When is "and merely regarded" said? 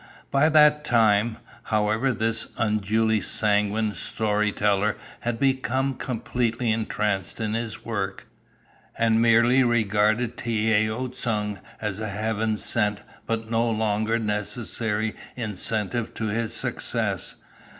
8.97-10.37